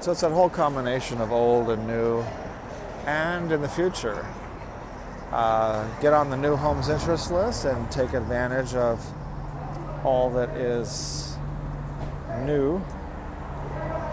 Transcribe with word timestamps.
so 0.00 0.12
it's 0.12 0.20
that 0.20 0.32
whole 0.32 0.48
combination 0.48 1.20
of 1.20 1.32
old 1.32 1.70
and 1.70 1.86
new, 1.86 2.24
and 3.06 3.52
in 3.52 3.62
the 3.62 3.68
future. 3.68 4.26
Uh, 5.32 5.86
get 6.00 6.14
on 6.14 6.30
the 6.30 6.36
new 6.36 6.56
homes 6.56 6.88
interest 6.88 7.30
list 7.30 7.66
and 7.66 7.90
take 7.90 8.14
advantage 8.14 8.74
of 8.74 9.04
all 10.04 10.30
that 10.30 10.48
is 10.56 11.36
new 12.44 12.82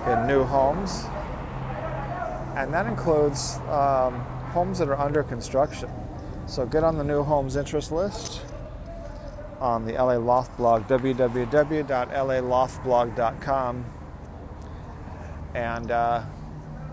in 0.08 0.28
new 0.28 0.44
homes, 0.44 1.06
and 2.56 2.74
that 2.74 2.86
includes 2.86 3.58
um, 3.70 4.20
homes 4.52 4.80
that 4.80 4.90
are 4.90 5.00
under 5.00 5.24
construction. 5.24 5.90
So 6.48 6.66
get 6.66 6.84
on 6.84 6.98
the 6.98 7.04
new 7.04 7.24
homes 7.24 7.56
interest 7.56 7.92
list 7.92 8.42
on 9.60 9.86
the 9.86 9.94
LA 9.94 10.18
Loft 10.18 10.58
blog, 10.58 10.88
www.laloftblog.com. 10.88 13.86
And 15.54 15.92
uh, 15.92 16.24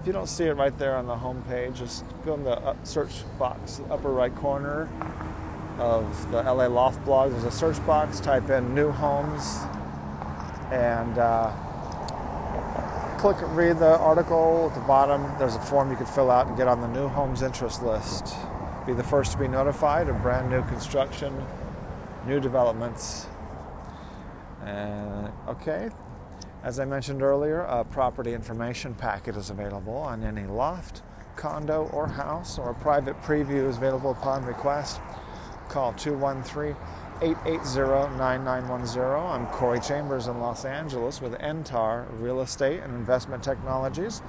if 0.00 0.06
you 0.06 0.12
don't 0.12 0.28
see 0.28 0.44
it 0.44 0.52
right 0.52 0.78
there 0.78 0.94
on 0.96 1.06
the 1.06 1.16
home 1.16 1.42
page, 1.48 1.78
just 1.78 2.05
go 2.24 2.34
in 2.34 2.44
the 2.44 2.58
uh, 2.58 2.77
search 2.84 3.24
box, 3.38 3.80
upper 3.90 4.10
right 4.10 4.34
corner 4.34 4.88
of 5.78 6.30
the 6.30 6.42
LA 6.42 6.67
Loft 6.67 7.05
blog. 7.05 7.33
There's 7.33 7.45
a 7.45 7.50
search 7.50 7.84
box, 7.86 8.20
type 8.20 8.50
in 8.50 8.74
new 8.74 8.90
homes, 8.90 9.58
and 10.70 11.18
uh, 11.18 11.52
click 13.18 13.36
read 13.50 13.79
the 13.79 13.98
article 13.98 14.68
at 14.70 14.74
the 14.74 14.86
bottom. 14.86 15.30
There's 15.39 15.56
a 15.56 15.61
form 15.61 15.90
you 15.90 15.96
can 15.96 16.06
fill 16.06 16.30
out 16.30 16.46
and 16.46 16.56
get 16.56 16.68
on 16.68 16.80
the 16.80 16.89
new 16.89 17.08
homes 17.08 17.42
interest 17.42 17.83
list. 17.83 18.34
Be 18.86 18.92
the 18.92 19.05
first 19.05 19.33
to 19.33 19.39
be 19.39 19.48
notified 19.48 20.08
of 20.08 20.20
brand 20.23 20.50
new 20.50 20.62
construction 20.64 21.44
new 22.27 22.40
developments. 22.40 23.27
Uh, 24.64 25.30
okay, 25.48 25.90
as 26.62 26.78
I 26.78 26.84
mentioned 26.84 27.22
earlier, 27.22 27.62
a 27.62 27.84
property 27.84 28.34
information 28.34 28.94
packet 28.94 29.36
is 29.36 29.50
available 29.50 29.96
on 29.96 30.22
any 30.22 30.46
loft, 30.46 31.02
condo, 31.34 31.90
or 31.92 32.06
house, 32.06 32.58
or 32.58 32.70
a 32.70 32.74
private 32.74 33.20
preview 33.22 33.68
is 33.68 33.77
available 33.77 34.12
upon 34.12 34.44
request. 34.44 35.00
Call 35.68 35.92
213 35.94 36.77
880 37.22 38.16
9910. 38.18 39.02
I'm 39.02 39.46
Corey 39.46 39.80
Chambers 39.80 40.27
in 40.27 40.40
Los 40.40 40.64
Angeles 40.64 41.20
with 41.20 41.32
Entar 41.38 42.06
Real 42.20 42.40
Estate 42.40 42.80
and 42.80 42.94
Investment 42.94 43.42
Technologies. 43.42 44.22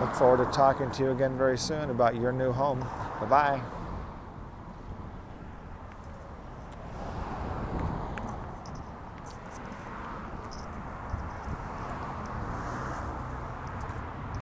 Look 0.00 0.14
forward 0.14 0.44
to 0.44 0.50
talking 0.50 0.90
to 0.92 1.02
you 1.02 1.10
again 1.10 1.36
very 1.36 1.58
soon 1.58 1.90
about 1.90 2.16
your 2.16 2.32
new 2.32 2.52
home. 2.52 2.80
Bye 3.20 3.26
bye. 3.28 3.79